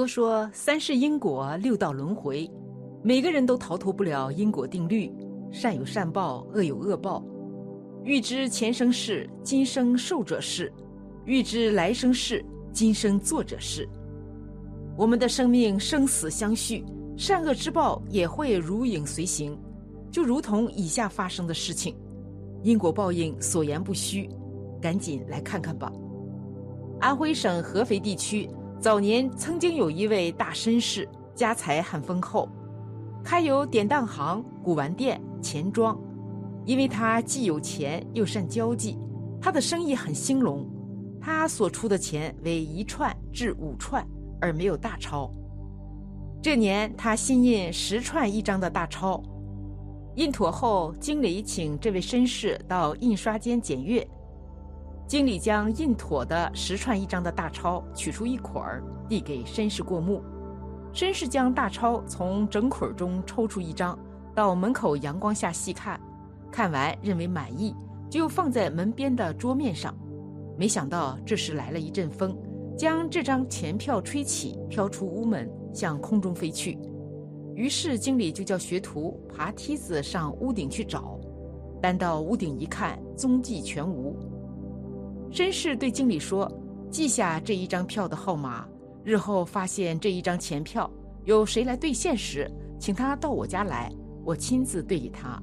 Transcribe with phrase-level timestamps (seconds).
[0.00, 2.50] 佛说三世因果，六道轮回，
[3.02, 5.12] 每个人都逃脱不了因果定律，
[5.52, 7.22] 善有善报，恶有恶报。
[8.02, 10.72] 欲知前生事，今生受者是；
[11.26, 12.42] 欲知来生事，
[12.72, 13.86] 今生做者是。
[14.96, 16.82] 我们的生命生死相续，
[17.14, 19.54] 善恶之报也会如影随形，
[20.10, 21.94] 就如同以下发生的事情，
[22.62, 24.30] 因果报应所言不虚，
[24.80, 25.92] 赶紧来看看吧。
[27.00, 28.48] 安徽省合肥地区。
[28.80, 32.48] 早年曾经有一位大绅士，家财很丰厚，
[33.22, 36.00] 开有典当行、古玩店、钱庄。
[36.64, 38.96] 因为他既有钱又善交际，
[39.38, 40.66] 他的生意很兴隆。
[41.20, 44.02] 他所出的钱为一串至五串，
[44.40, 45.30] 而没有大钞。
[46.40, 49.22] 这年他新印十串一张的大钞，
[50.16, 54.08] 印妥后，经理请这位绅士到印刷间检阅。
[55.10, 60.22] 经理将印妥的十串一张的大钞取出一捆儿，递给绅士过目。
[60.94, 63.98] 绅士将大钞从整捆中抽出一张，
[64.36, 66.00] 到门口阳光下细看，
[66.48, 67.74] 看完认为满意，
[68.08, 69.92] 就放在门边的桌面上。
[70.56, 72.38] 没想到这时来了一阵风，
[72.78, 76.78] 将这张钱票吹起，飘出屋门，向空中飞去。
[77.56, 81.18] 于是经理就叫学徒爬梯子上屋顶去找，
[81.82, 84.16] 但到屋顶一看，踪迹全无。
[85.32, 86.50] 绅士对经理说
[86.90, 88.66] ：“记下这一张票的号码，
[89.04, 90.90] 日后发现这一张钱票
[91.24, 92.50] 有谁来兑现时，
[92.80, 93.92] 请他到我家来，
[94.24, 95.40] 我亲自兑给他。”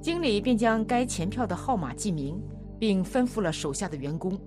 [0.00, 2.40] 经理便将该钱票的号码记明，
[2.78, 4.38] 并吩咐了手下的员工。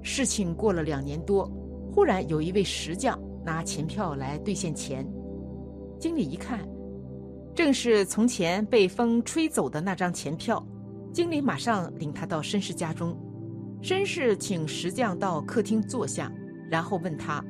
[0.00, 1.44] 事情过了两年多，
[1.92, 5.06] 忽然有一位石匠拿钱票来兑现钱，
[5.98, 6.66] 经理一看，
[7.54, 10.64] 正是从前被风吹走的那张钱票。
[11.12, 13.18] 经理马上领他到绅士家中，
[13.82, 16.30] 绅士请石匠到客厅坐下，
[16.70, 17.44] 然后问他：“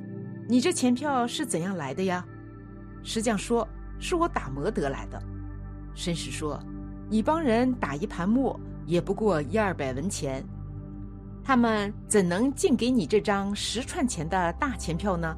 [0.48, 2.24] 你这钱票是怎样来的呀？”
[3.04, 3.66] 石匠说
[4.00, 5.22] ：“是我打磨得来的。”
[5.94, 6.58] 绅士说
[7.10, 10.42] ：“你帮人打一盘磨，也不过一二百文钱，
[11.44, 15.36] 他们怎能尽给你这张十串钱的大钱票呢？”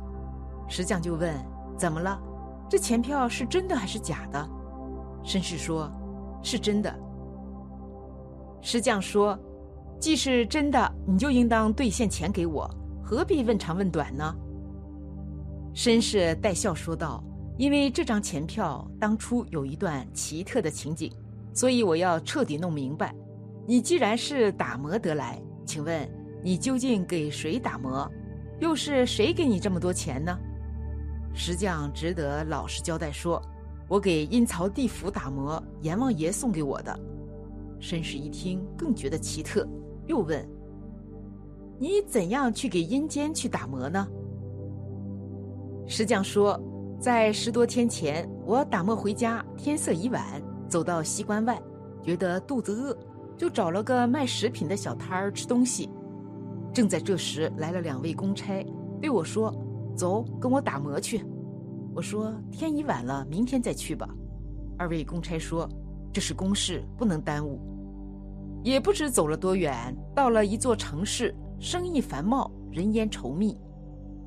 [0.69, 1.35] 石匠就问
[1.77, 2.21] ：“怎么了？
[2.71, 4.49] 这钱票是真的还是假的？”
[5.25, 5.91] 绅士说
[6.41, 6.97] ：“是真的。”
[8.65, 9.37] 石匠说
[9.99, 12.71] ：“既是真的，你就应当兑现钱给我，
[13.03, 14.35] 何必问长问短呢？”
[15.75, 17.23] 绅士带笑说道
[17.59, 21.13] ：“因为这张钱票当初有一段奇特的情景，
[21.53, 23.13] 所以我要彻底弄明白。
[23.67, 26.09] 你既然是打磨得来，请问
[26.43, 28.09] 你究竟给谁打磨？
[28.61, 30.39] 又是谁给你这么多钱呢？”
[31.35, 33.43] 石匠只得老实交代说
[33.89, 36.97] ：“我给阴曹地府打磨，阎王爷送给我的。”
[37.83, 39.69] 绅士一听，更觉得奇特，
[40.07, 40.49] 又问
[41.81, 44.07] ：“你怎样去给阴间去打磨呢？”
[45.85, 46.59] 石匠说
[47.01, 51.61] ：“在十多天前，我打磨回家，天色已晚，走到西关外，
[52.05, 52.97] 觉得肚子饿，
[53.37, 55.91] 就找了个卖食品的小摊儿吃东西。
[56.73, 58.65] 正在这时，来了两位公差，
[59.01, 59.53] 对我说
[59.97, 61.21] ：‘走，跟我打磨去。’
[61.93, 64.09] 我说：‘天已晚了，明天再去吧。’
[64.79, 65.69] 二位公差说
[66.15, 67.59] ：‘这是公事，不能耽误。’”
[68.63, 73.59] 也不知走了多远，到了一座城市，生意繁茂，人烟稠密。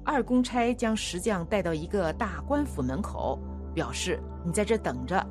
[0.03, 3.40] 二公差将石匠带到一个大官府门口，
[3.73, 5.25] 表示：“你在这等着。”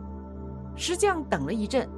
[0.74, 1.88] 石匠等了一阵，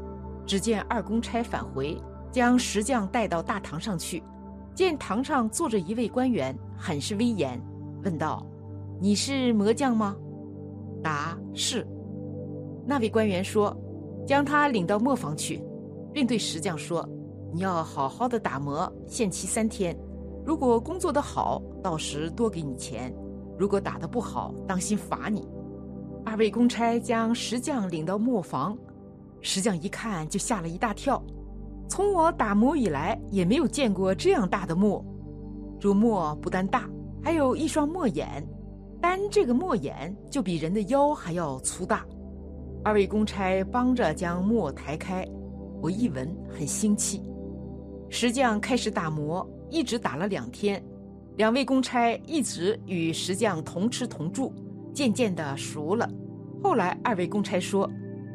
[0.44, 1.96] 只见二公差返回，
[2.30, 4.22] 将石匠带到大堂上去，
[4.74, 7.58] 见堂上坐着一位官员，很是威严，
[8.04, 8.44] 问道
[9.00, 10.14] ：“你是磨匠吗？”
[11.02, 11.86] 答：“是。”
[12.84, 13.74] 那位官员说
[14.26, 15.64] ：“将他领到磨坊去。”
[16.16, 17.06] 并对石匠说
[17.52, 19.94] ：“你要好好的打磨，限期三天。
[20.46, 23.12] 如果工作的好，到时多给你钱；
[23.58, 25.46] 如果打的不好，当心罚你。”
[26.24, 28.74] 二位公差将石匠领到磨坊，
[29.42, 31.22] 石匠一看就吓了一大跳。
[31.86, 35.04] 从我打磨以来，也没有见过这样大的磨。
[35.78, 36.88] 这磨不但大，
[37.22, 38.42] 还有一双磨眼，
[39.02, 42.06] 单这个磨眼就比人的腰还要粗大。
[42.82, 45.22] 二位公差帮着将磨抬开。
[45.80, 47.22] 我一闻很腥气，
[48.08, 50.82] 石匠开始打磨，一直打了两天。
[51.36, 54.52] 两位公差一直与石匠同吃同住，
[54.94, 56.10] 渐渐的熟了。
[56.62, 57.88] 后来二位公差说：“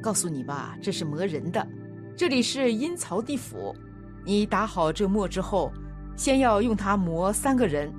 [0.03, 1.67] 告诉你吧，这是磨人的，
[2.15, 3.75] 这里是阴曹地府。
[4.23, 5.71] 你打好这磨之后，
[6.15, 7.91] 先要用它磨三个人。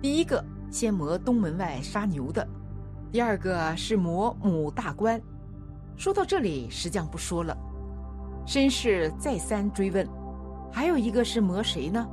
[0.00, 2.46] 第一个先磨东门外杀牛的，
[3.10, 5.20] 第二个是磨母大官。”
[5.98, 7.56] 说到这里，石匠不说了。
[8.46, 10.06] 绅士再三追问
[10.70, 12.06] ：“还有一个是磨谁呢？”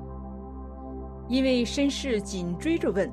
[1.28, 3.12] 因为绅士紧追着问，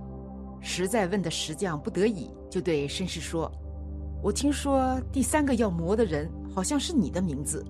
[0.61, 3.50] 实在问的石匠不得已，就对绅士说
[4.23, 7.65] ：“我听说第三个要磨的人好像是你的名字。”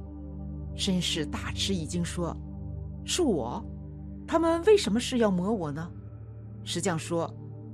[0.77, 2.37] 绅士大吃一惊，说
[3.05, 3.65] ：“是我？
[4.27, 5.91] 他们为什么是要磨我呢？”
[6.62, 7.29] 石匠说：“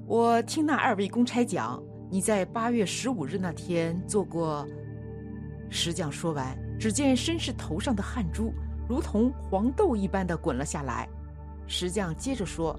[0.06, 4.66] 我听那二位公差讲，你在八月十五日那天做过。”
[5.68, 8.52] 石匠说完，只见绅士头上的汗珠
[8.88, 11.08] 如同黄豆一般的滚了下来。
[11.66, 12.78] 石匠接着说：“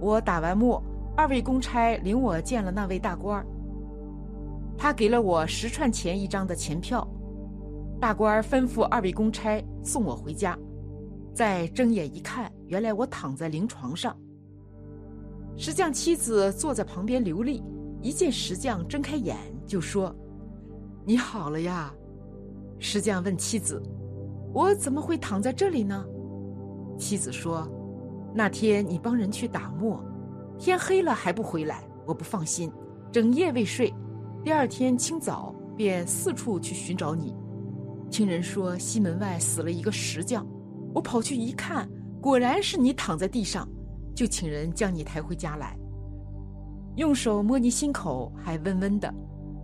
[0.00, 0.82] 我打完磨，
[1.16, 3.46] 二位公差领我见了那位大官儿，
[4.76, 7.06] 他给了我十串钱一张的钱票。
[8.00, 10.58] 大官儿吩咐二位公差送我回家。
[11.32, 14.16] 再睁眼一看，原来我躺在灵床上。
[15.56, 17.62] 石匠妻子坐在旁边流泪，
[18.02, 19.36] 一见石匠睁开眼，
[19.66, 20.14] 就说
[21.06, 21.94] ：‘你好了呀。’
[22.86, 23.82] 石匠问妻子
[24.52, 26.04] ：‘我怎么会躺在这里呢？’
[26.98, 27.66] 妻子说。”
[28.36, 30.04] 那天你帮人去打磨，
[30.58, 32.70] 天黑了还不回来，我不放心，
[33.12, 33.94] 整夜未睡。
[34.42, 37.34] 第二天清早便四处去寻找你。
[38.10, 40.44] 听人说西门外死了一个石匠，
[40.92, 41.88] 我跑去一看，
[42.20, 43.68] 果然是你躺在地上，
[44.16, 45.78] 就请人将你抬回家来，
[46.96, 49.14] 用手摸你心口，还温温的。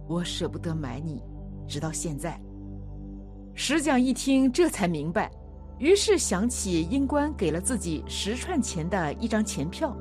[0.09, 1.21] 我舍不得埋你，
[1.67, 2.41] 直到现在。
[3.55, 5.31] 石匠一听，这才明白。
[5.79, 9.97] 于是想起英官给了自己十串钱的一张钱票，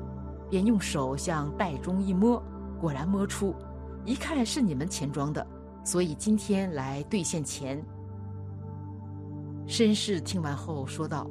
[0.50, 2.42] 便用手向袋中一摸，
[2.80, 3.54] 果然摸出，
[4.04, 5.46] 一看是你们钱庄的，
[5.84, 7.82] 所以今天来兑现钱。
[9.66, 11.28] 绅士听完后说道：“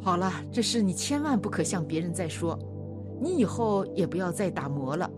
[0.00, 2.58] 好了，这事你千万不可向别人再说，
[3.20, 5.10] 你以后也不要再打磨了。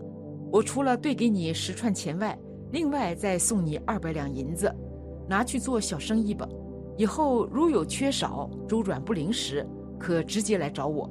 [0.51, 2.37] 我除了兑给你十串钱外，
[2.71, 4.73] 另外再送你二百两银子，
[5.27, 6.47] 拿去做小生意吧。”
[6.97, 9.67] 以后如有缺少、周转不灵时，
[9.99, 11.09] 可直接来找我。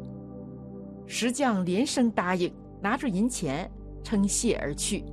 [1.06, 2.50] 石匠连声答应，
[2.80, 3.70] 拿着银钱
[4.02, 5.04] 称谢而去。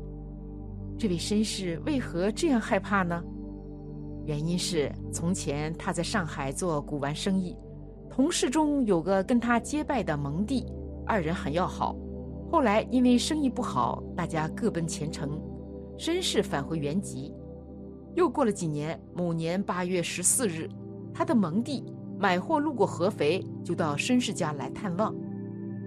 [0.97, 3.21] 这位绅士为何这样害怕呢？
[4.25, 7.57] 原因是从前他在上海做古玩生意，
[8.09, 10.65] 同事中有个跟他结拜的蒙弟，
[11.05, 11.97] 二人很要好。
[12.49, 15.41] 后来因为生意不好，大家各奔前程，
[15.97, 17.33] 绅士返回原籍。
[18.15, 20.69] 又过了几年，某年八月十四日，
[21.13, 21.83] 他的蒙弟
[22.19, 25.15] 买货路过合肥，就到绅士家来探望。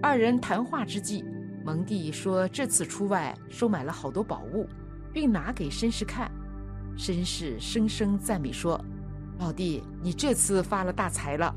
[0.01, 1.23] 二人谈话之际，
[1.63, 4.67] 蒙弟说这次出外收买了好多宝物，
[5.13, 6.31] 并拿给绅士看。
[6.97, 8.79] 绅士声声赞美说
[9.37, 11.53] ：“老弟，你这次发了大财了。”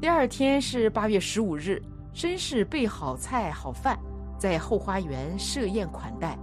[0.00, 1.82] 第二天是八月十五日，
[2.14, 3.98] 绅士备好菜好饭，
[4.38, 6.38] 在后花园设宴款待。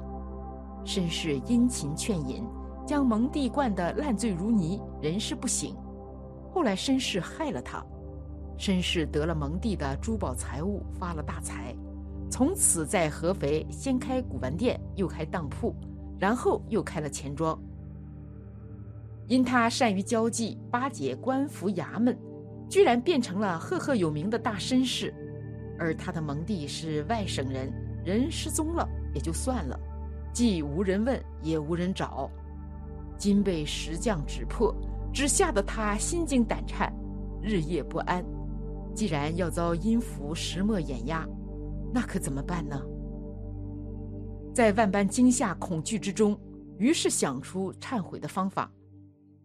[0.86, 2.46] 绅士殷勤劝饮。
[2.86, 5.76] 将蒙蒂灌得烂醉如泥，人事不省。
[6.54, 7.84] 后来绅士害了他，
[8.58, 11.76] 绅士得了蒙蒂的珠宝财物，发了大财。
[12.30, 15.76] 从此在合肥先开古玩店，又开当铺，
[16.20, 17.60] 然后又开了钱庄。
[19.28, 22.18] 因他善于交际，巴结官府衙门，
[22.70, 25.14] 居然变成了赫赫有名的大绅士。
[25.80, 27.74] 而他的蒙蒂是外省人，
[28.06, 29.80] 人失踪了也就算了，
[30.32, 32.30] 既无人问，也无人找。
[33.18, 34.76] 今被石匠指破，
[35.14, 36.94] 只吓得他心惊胆颤，
[37.42, 38.24] 日夜不安。
[38.94, 41.28] 既然要遭阴符石墨碾压，
[41.94, 42.82] 那可怎么办呢？
[44.54, 46.38] 在万般惊吓恐惧之中，
[46.78, 48.72] 于是想出忏悔的方法。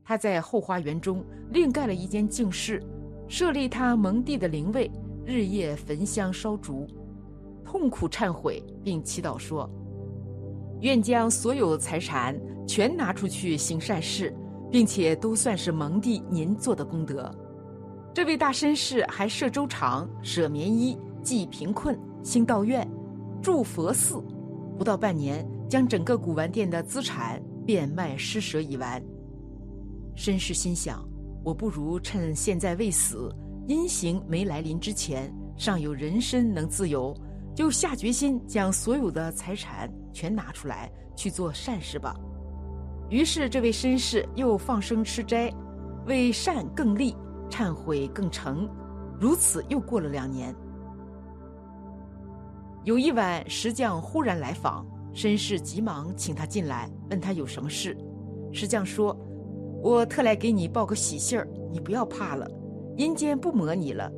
[0.05, 2.83] 他在后花园中另盖了一间净室，
[3.29, 4.91] 设立他蒙地的灵位，
[5.25, 6.87] 日夜焚香烧烛，
[7.65, 9.71] 痛苦忏悔，并祈祷说。
[10.81, 14.35] 愿将所有财产全拿出去行善事，
[14.71, 17.31] 并且都算是蒙弟您做的功德。
[18.15, 22.89] 这位大绅士还设粥厂、舍棉衣、济贫困、兴道院、
[23.43, 24.23] 筑佛寺，
[24.79, 29.03] 不到半年，将整个古玩店的资产变卖施舍已完。
[30.17, 31.07] 绅士心想：
[31.45, 33.33] 我不如趁现在未死，
[33.69, 37.15] 阴行没来临之前，尚有人身能自由。
[37.61, 42.17] 就下决心将所有的财产全拿出来去做善事吧。
[43.11, 45.53] 于是，这位绅士又放生吃斋，
[46.07, 47.15] 为善更利，
[47.51, 48.67] 忏悔更诚。
[49.21, 50.57] 如此又过了两年。
[52.83, 57.95] 有一晚，石匠忽然来访，绅士急忙请他进来，问他有什么事。
[58.55, 59.15] 石匠说
[59.85, 62.51] ：“我特来给你报个喜信儿，你不要怕了，
[62.97, 64.11] 阴间不磨你了。”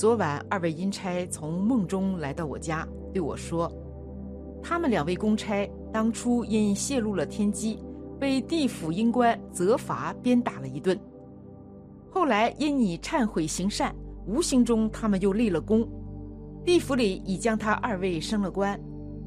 [0.00, 3.70] 昨晚，二位阴差从梦中来到我家，对我说
[4.64, 7.84] ：“他们两位公差当初因泄露了天机，
[8.18, 10.98] 被地府阴官责罚鞭打了一顿。
[12.10, 13.94] 后来因你忏悔行善，
[14.26, 15.86] 无形中他们又立了功，
[16.64, 18.80] 地府里已将他二位升了官。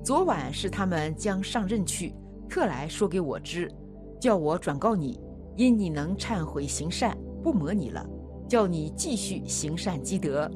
[0.03, 2.15] 昨晚是他们将上任去，
[2.49, 3.71] 特来说给我知，
[4.19, 5.21] 叫我转告你，
[5.55, 8.03] 因你能忏悔行善，不磨你了，
[8.47, 10.49] 叫你继续行善积德。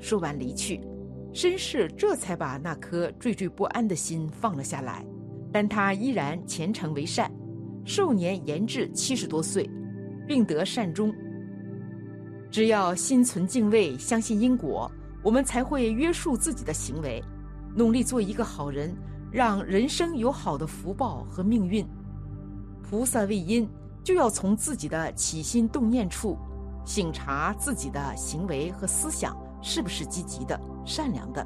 [0.00, 0.80] 说完离去，
[1.32, 5.04] 绅士这才把那颗惴惴不安的心放了下来，
[5.52, 7.30] 但他依然虔诚为善，
[7.84, 9.68] 寿年延至七十多岁，
[10.26, 11.14] 并得善终。
[12.50, 14.90] 只要心存敬畏，相信因果，
[15.22, 17.22] 我们才会约束自己的行为。
[17.74, 18.94] 努力做一个好人，
[19.32, 21.84] 让人生有好的福报和命运。
[22.82, 23.68] 菩萨为因，
[24.04, 26.36] 就要从自己的起心动念处，
[26.84, 31.44] 醒察自己的行为和思想是不是积极的、善良的。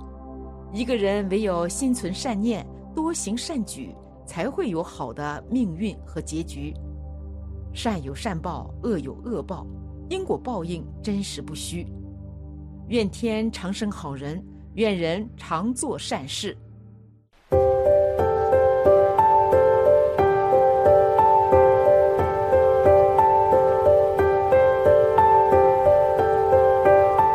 [0.73, 3.95] 一个人唯有心存善念，多行善举，
[4.26, 6.75] 才会有好的命运和结局。
[7.73, 9.66] 善有善报，恶有恶报，
[10.09, 11.87] 因果报应真实不虚。
[12.88, 14.45] 愿天长生好人。
[14.75, 16.57] 愿人常做善事。